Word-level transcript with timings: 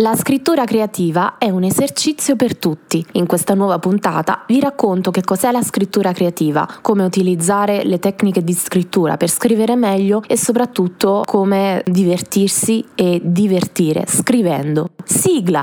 La 0.00 0.14
scrittura 0.14 0.64
creativa 0.64 1.38
è 1.38 1.50
un 1.50 1.64
esercizio 1.64 2.36
per 2.36 2.56
tutti. 2.56 3.04
In 3.14 3.26
questa 3.26 3.54
nuova 3.54 3.80
puntata 3.80 4.44
vi 4.46 4.60
racconto 4.60 5.10
che 5.10 5.22
cos'è 5.24 5.50
la 5.50 5.64
scrittura 5.64 6.12
creativa, 6.12 6.68
come 6.82 7.02
utilizzare 7.02 7.82
le 7.82 7.98
tecniche 7.98 8.44
di 8.44 8.52
scrittura 8.52 9.16
per 9.16 9.28
scrivere 9.28 9.74
meglio 9.74 10.22
e 10.28 10.36
soprattutto 10.36 11.24
come 11.26 11.82
divertirsi 11.84 12.84
e 12.94 13.20
divertire 13.24 14.04
scrivendo. 14.06 14.90
Sigla! 15.02 15.62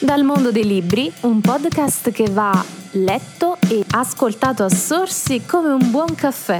Dal 0.00 0.24
mondo 0.24 0.50
dei 0.50 0.66
libri, 0.66 1.08
un 1.20 1.40
podcast 1.40 2.10
che 2.10 2.28
va 2.28 2.60
letto 2.90 3.56
e 3.68 3.84
ascoltato 3.92 4.64
a 4.64 4.68
sorsi 4.68 5.46
come 5.46 5.68
un 5.68 5.92
buon 5.92 6.12
caffè. 6.16 6.58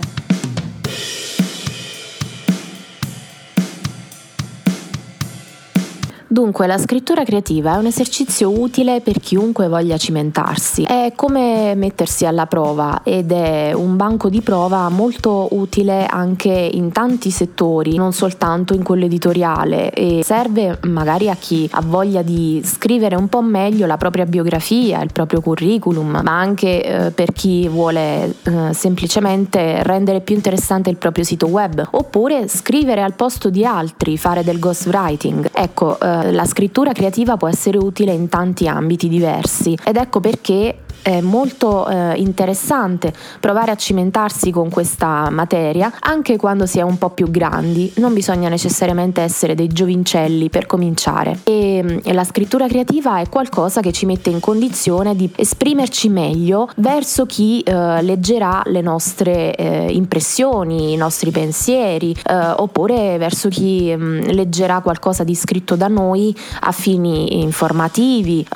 Dunque, 6.37 6.67
la 6.67 6.77
scrittura 6.77 7.25
creativa 7.25 7.77
è 7.77 7.79
un 7.79 7.87
esercizio 7.87 8.51
utile 8.51 9.01
per 9.01 9.21
chiunque 9.21 9.69
voglia 9.69 9.97
cimentarsi. 9.97 10.83
È 10.83 11.15
come 11.17 11.75
mettersi 11.75 12.27
alla 12.27 12.45
prova 12.45 13.01
ed 13.05 13.33
è 13.33 13.73
un 13.73 13.97
banco 13.97 14.29
di 14.29 14.43
prova 14.43 14.91
molto 14.91 15.49
utile 15.53 16.05
anche 16.05 16.51
in 16.51 16.93
tanti 16.93 17.31
settori, 17.31 17.97
non 17.97 18.13
soltanto 18.13 18.75
in 18.75 18.83
quello 18.83 19.07
editoriale 19.07 19.91
e 19.93 20.21
serve 20.23 20.79
magari 20.83 21.31
a 21.31 21.37
chi 21.37 21.67
ha 21.73 21.81
voglia 21.83 22.21
di 22.21 22.61
scrivere 22.63 23.17
un 23.17 23.29
po' 23.29 23.41
meglio 23.41 23.87
la 23.87 23.97
propria 23.97 24.27
biografia, 24.27 25.01
il 25.01 25.13
proprio 25.13 25.41
curriculum, 25.41 26.21
ma 26.23 26.39
anche 26.39 26.83
eh, 26.85 27.11
per 27.13 27.33
chi 27.33 27.67
vuole 27.67 28.35
eh, 28.43 28.75
semplicemente 28.75 29.83
rendere 29.85 30.21
più 30.21 30.35
interessante 30.35 30.91
il 30.91 30.99
proprio 30.99 31.25
sito 31.25 31.47
web 31.47 31.83
oppure 31.93 32.47
scrivere 32.47 33.01
al 33.01 33.15
posto 33.15 33.49
di 33.49 33.65
altri, 33.65 34.19
fare 34.19 34.45
del 34.45 34.59
ghostwriting. 34.59 35.49
Ecco, 35.55 35.99
eh, 35.99 36.25
la 36.33 36.45
scrittura 36.45 36.93
creativa 36.93 37.37
può 37.37 37.49
essere 37.49 37.79
utile 37.79 38.13
in 38.13 38.29
tanti 38.29 38.67
ambiti 38.69 39.09
diversi. 39.09 39.77
Ed 39.85 39.97
ecco 39.97 40.21
perché 40.21 40.79
è 41.03 41.21
molto 41.21 41.89
eh, 41.89 42.15
interessante 42.17 43.13
provare 43.41 43.71
a 43.71 43.77
cimentarsi 43.77 44.51
con 44.51 44.71
questa 44.71 45.29
materia 45.31 45.93
anche 46.01 46.37
quando 46.37 46.67
si 46.67 46.79
è 46.79 46.83
un 46.83 46.99
po' 46.99 47.11
più 47.11 47.31
grandi, 47.31 47.93
non 47.97 48.13
bisogna 48.13 48.49
necessariamente 48.49 49.21
essere 49.21 49.55
dei 49.55 49.69
giovincelli 49.69 50.49
per 50.49 50.67
cominciare. 50.67 51.41
E, 51.45 51.83
mm, 51.83 52.13
la 52.13 52.25
scrittura 52.25 52.67
creativa 52.67 53.21
è 53.21 53.29
qualcosa 53.29 53.81
che 53.81 53.93
ci 53.93 54.07
mette 54.07 54.31
in 54.31 54.41
condizione 54.41 55.15
di 55.15 55.31
esprimerci 55.35 56.09
meglio 56.09 56.69
verso 56.77 57.27
chi 57.27 57.61
eh, 57.61 58.03
leggerà 58.03 58.63
le 58.67 58.81
nostre 58.81 59.55
eh, 59.55 59.87
impressioni, 59.91 60.93
i 60.93 60.97
nostri 60.97 61.31
pensieri 61.31 62.15
eh, 62.25 62.35
oppure 62.57 63.19
verso 63.19 63.49
chi 63.49 63.95
mh, 63.95 64.05
mm, 64.05 64.21
leggerà 64.31 64.81
qualcosa 64.81 65.25
di 65.25 65.35
scritto 65.35 65.77
da 65.77 65.89
noi 65.89 66.35
a 66.61 66.73
fini 66.73 67.43
informativi, 67.43 68.47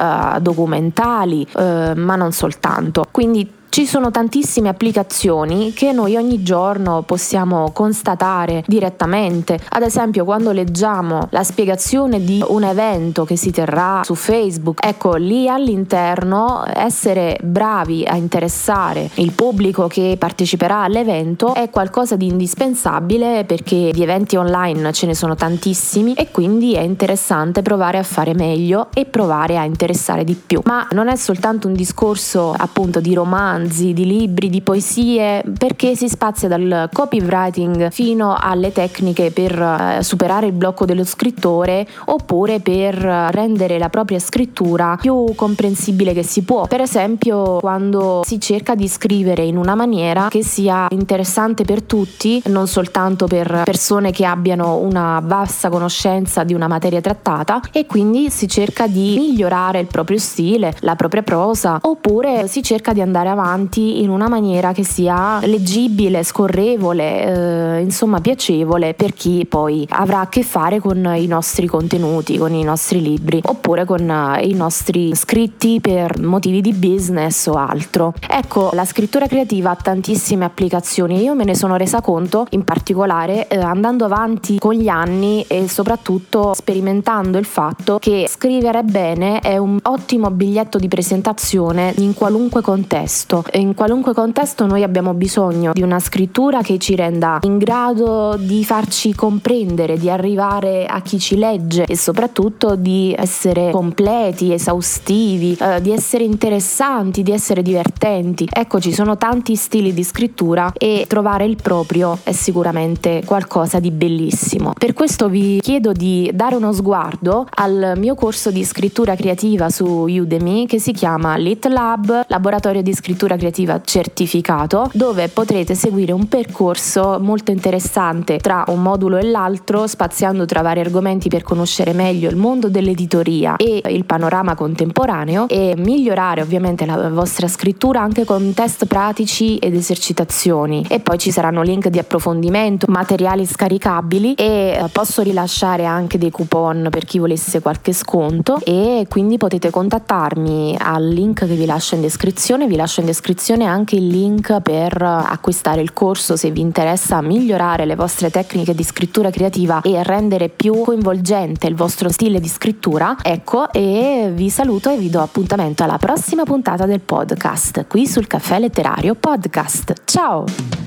documentali, 0.40 1.46
eh, 1.56 1.92
ma 1.94 2.16
non 2.16 2.29
soltanto. 2.32 3.06
Quindi 3.10 3.50
ci 3.70 3.86
sono 3.86 4.10
tantissime 4.10 4.68
applicazioni 4.68 5.72
che 5.72 5.92
noi 5.92 6.16
ogni 6.16 6.42
giorno 6.42 7.02
possiamo 7.02 7.70
constatare 7.70 8.64
direttamente. 8.66 9.60
Ad 9.68 9.82
esempio, 9.82 10.24
quando 10.24 10.50
leggiamo 10.50 11.28
la 11.30 11.44
spiegazione 11.44 12.22
di 12.24 12.42
un 12.44 12.64
evento 12.64 13.24
che 13.24 13.36
si 13.36 13.52
terrà 13.52 14.00
su 14.02 14.16
Facebook, 14.16 14.84
ecco 14.84 15.14
lì 15.14 15.48
all'interno 15.48 16.64
essere 16.66 17.38
bravi 17.44 18.04
a 18.04 18.16
interessare 18.16 19.08
il 19.14 19.30
pubblico 19.30 19.86
che 19.86 20.16
parteciperà 20.18 20.82
all'evento 20.82 21.54
è 21.54 21.70
qualcosa 21.70 22.16
di 22.16 22.26
indispensabile 22.26 23.44
perché 23.44 23.90
di 23.92 24.02
eventi 24.02 24.34
online 24.34 24.92
ce 24.92 25.06
ne 25.06 25.14
sono 25.14 25.36
tantissimi 25.36 26.14
e 26.14 26.32
quindi 26.32 26.74
è 26.74 26.80
interessante 26.80 27.62
provare 27.62 27.98
a 27.98 28.02
fare 28.02 28.34
meglio 28.34 28.88
e 28.92 29.04
provare 29.04 29.56
a 29.56 29.64
interessare 29.64 30.24
di 30.24 30.34
più. 30.34 30.60
Ma 30.64 30.88
non 30.90 31.06
è 31.06 31.14
soltanto 31.14 31.68
un 31.68 31.74
discorso 31.74 32.52
appunto 32.58 32.98
di 32.98 33.14
romanzo 33.14 33.58
romanzi, 33.60 33.92
di 33.92 34.06
libri, 34.06 34.48
di 34.48 34.62
poesie, 34.62 35.42
perché 35.58 35.94
si 35.94 36.08
spazia 36.08 36.48
dal 36.48 36.88
copywriting 36.92 37.90
fino 37.90 38.36
alle 38.38 38.72
tecniche 38.72 39.30
per 39.30 39.58
eh, 39.60 40.02
superare 40.02 40.46
il 40.46 40.52
blocco 40.52 40.84
dello 40.84 41.04
scrittore 41.04 41.86
oppure 42.06 42.60
per 42.60 42.94
rendere 42.94 43.78
la 43.78 43.88
propria 43.88 44.18
scrittura 44.18 44.96
più 45.00 45.32
comprensibile 45.34 46.12
che 46.12 46.22
si 46.22 46.42
può. 46.42 46.66
Per 46.66 46.80
esempio, 46.80 47.58
quando 47.58 48.22
si 48.24 48.40
cerca 48.40 48.74
di 48.74 48.88
scrivere 48.88 49.42
in 49.42 49.56
una 49.56 49.74
maniera 49.74 50.28
che 50.30 50.42
sia 50.42 50.86
interessante 50.90 51.64
per 51.64 51.82
tutti, 51.82 52.42
non 52.46 52.66
soltanto 52.66 53.26
per 53.26 53.62
persone 53.64 54.10
che 54.10 54.24
abbiano 54.24 54.76
una 54.76 55.20
vasta 55.22 55.68
conoscenza 55.68 56.44
di 56.44 56.54
una 56.54 56.68
materia 56.68 57.00
trattata 57.00 57.60
e 57.72 57.86
quindi 57.86 58.30
si 58.30 58.48
cerca 58.48 58.86
di 58.86 59.16
migliorare 59.18 59.80
il 59.80 59.86
proprio 59.86 60.18
stile, 60.18 60.74
la 60.80 60.96
propria 60.96 61.22
prosa, 61.22 61.78
oppure 61.82 62.46
si 62.46 62.62
cerca 62.62 62.92
di 62.92 63.00
andare 63.00 63.28
avanti 63.28 63.49
avanti 63.50 64.02
in 64.02 64.10
una 64.10 64.28
maniera 64.28 64.72
che 64.72 64.84
sia 64.84 65.40
leggibile, 65.44 66.22
scorrevole, 66.22 67.78
eh, 67.78 67.80
insomma 67.80 68.20
piacevole 68.20 68.94
per 68.94 69.12
chi 69.12 69.44
poi 69.44 69.86
avrà 69.90 70.20
a 70.20 70.28
che 70.28 70.42
fare 70.44 70.78
con 70.78 71.12
i 71.16 71.26
nostri 71.26 71.66
contenuti, 71.66 72.38
con 72.38 72.54
i 72.54 72.62
nostri 72.62 73.02
libri 73.02 73.40
oppure 73.44 73.84
con 73.84 74.08
eh, 74.08 74.46
i 74.46 74.54
nostri 74.54 75.14
scritti 75.16 75.80
per 75.80 76.20
motivi 76.20 76.60
di 76.60 76.72
business 76.72 77.46
o 77.46 77.54
altro. 77.54 78.14
Ecco, 78.28 78.70
la 78.72 78.84
scrittura 78.84 79.26
creativa 79.26 79.70
ha 79.70 79.76
tantissime 79.76 80.44
applicazioni, 80.44 81.22
io 81.22 81.34
me 81.34 81.44
ne 81.44 81.56
sono 81.56 81.76
resa 81.76 82.00
conto 82.00 82.46
in 82.50 82.62
particolare 82.62 83.48
eh, 83.48 83.58
andando 83.58 84.04
avanti 84.04 84.58
con 84.58 84.74
gli 84.74 84.88
anni 84.88 85.44
e 85.48 85.68
soprattutto 85.68 86.54
sperimentando 86.54 87.38
il 87.38 87.46
fatto 87.46 87.98
che 87.98 88.26
scrivere 88.28 88.82
bene 88.84 89.40
è 89.40 89.56
un 89.56 89.78
ottimo 89.82 90.30
biglietto 90.30 90.78
di 90.78 90.86
presentazione 90.86 91.92
in 91.98 92.14
qualunque 92.14 92.60
contesto 92.60 93.39
in 93.52 93.74
qualunque 93.74 94.14
contesto 94.14 94.66
noi 94.66 94.82
abbiamo 94.82 95.14
bisogno 95.14 95.72
di 95.72 95.82
una 95.82 95.98
scrittura 95.98 96.62
che 96.62 96.78
ci 96.78 96.94
renda 96.94 97.38
in 97.42 97.58
grado 97.58 98.36
di 98.38 98.64
farci 98.64 99.14
comprendere, 99.14 99.98
di 99.98 100.10
arrivare 100.10 100.86
a 100.86 101.00
chi 101.00 101.18
ci 101.18 101.36
legge 101.36 101.84
e 101.84 101.96
soprattutto 101.96 102.76
di 102.76 103.14
essere 103.16 103.70
completi, 103.70 104.52
esaustivi, 104.52 105.56
eh, 105.60 105.80
di 105.80 105.90
essere 105.90 106.24
interessanti, 106.24 107.22
di 107.22 107.32
essere 107.32 107.62
divertenti. 107.62 108.48
Ecco, 108.50 108.80
ci 108.80 108.92
sono 108.92 109.16
tanti 109.16 109.56
stili 109.56 109.92
di 109.92 110.02
scrittura 110.04 110.72
e 110.76 111.04
trovare 111.06 111.44
il 111.44 111.56
proprio 111.60 112.18
è 112.22 112.32
sicuramente 112.32 113.22
qualcosa 113.24 113.78
di 113.80 113.90
bellissimo. 113.90 114.72
Per 114.76 114.92
questo 114.92 115.28
vi 115.28 115.60
chiedo 115.60 115.92
di 115.92 116.30
dare 116.34 116.56
uno 116.56 116.72
sguardo 116.72 117.46
al 117.50 117.94
mio 117.96 118.14
corso 118.14 118.50
di 118.50 118.64
scrittura 118.64 119.14
creativa 119.14 119.68
su 119.70 119.84
Udemy 119.84 120.66
che 120.66 120.78
si 120.78 120.92
chiama 120.92 121.36
Lit 121.36 121.66
Lab, 121.66 122.24
laboratorio 122.28 122.82
di 122.82 122.94
scrittura 122.94 123.29
scrittura 123.30 123.36
creativa 123.36 123.80
certificato 123.84 124.90
dove 124.94 125.28
potrete 125.28 125.74
seguire 125.74 126.12
un 126.12 126.28
percorso 126.28 127.18
molto 127.20 127.50
interessante 127.50 128.38
tra 128.38 128.64
un 128.68 128.82
modulo 128.82 129.18
e 129.18 129.24
l'altro 129.24 129.86
spaziando 129.86 130.46
tra 130.46 130.62
vari 130.62 130.80
argomenti 130.80 131.28
per 131.28 131.42
conoscere 131.42 131.92
meglio 131.92 132.28
il 132.30 132.36
mondo 132.36 132.68
dell'editoria 132.68 133.56
e 133.56 133.82
il 133.86 134.04
panorama 134.04 134.54
contemporaneo 134.54 135.48
e 135.48 135.74
migliorare 135.76 136.40
ovviamente 136.40 136.86
la 136.86 137.08
vostra 137.10 137.46
scrittura 137.46 138.00
anche 138.00 138.24
con 138.24 138.52
test 138.54 138.86
pratici 138.86 139.58
ed 139.58 139.74
esercitazioni. 139.74 140.84
E 140.88 141.00
poi 141.00 141.18
ci 141.18 141.30
saranno 141.30 141.62
link 141.62 141.88
di 141.88 141.98
approfondimento, 141.98 142.86
materiali 142.88 143.44
scaricabili 143.46 144.34
e 144.34 144.78
eh, 144.78 144.88
posso 144.90 145.22
rilasciare 145.22 145.84
anche 145.84 146.18
dei 146.18 146.30
coupon 146.30 146.88
per 146.90 147.04
chi 147.04 147.18
volesse 147.18 147.60
qualche 147.60 147.92
sconto 147.92 148.58
e 148.64 149.06
quindi 149.08 149.36
potete 149.36 149.70
contattarmi 149.70 150.76
al 150.78 151.06
link 151.06 151.46
che 151.46 151.54
vi 151.54 151.66
lascio 151.66 151.94
in 151.94 152.00
descrizione, 152.00 152.66
vi 152.66 152.76
lascio 152.76 153.00
in 153.00 153.06
descrizione 153.06 153.18
descrizione 153.20 153.66
anche 153.66 153.96
il 153.96 154.06
link 154.06 154.62
per 154.62 155.02
acquistare 155.02 155.82
il 155.82 155.92
corso 155.92 156.36
se 156.36 156.50
vi 156.50 156.62
interessa 156.62 157.20
migliorare 157.20 157.84
le 157.84 157.94
vostre 157.94 158.30
tecniche 158.30 158.74
di 158.74 158.82
scrittura 158.82 159.30
creativa 159.30 159.82
e 159.82 160.02
rendere 160.02 160.48
più 160.48 160.80
coinvolgente 160.80 161.66
il 161.66 161.74
vostro 161.74 162.08
stile 162.08 162.40
di 162.40 162.48
scrittura. 162.48 163.16
Ecco, 163.22 163.70
e 163.72 164.30
vi 164.32 164.48
saluto 164.48 164.90
e 164.90 164.96
vi 164.96 165.10
do 165.10 165.20
appuntamento 165.20 165.84
alla 165.84 165.98
prossima 165.98 166.44
puntata 166.44 166.86
del 166.86 167.00
podcast 167.00 167.86
qui 167.86 168.06
sul 168.06 168.26
Caffè 168.26 168.58
Letterario 168.58 169.14
Podcast. 169.14 169.92
Ciao! 170.04 170.79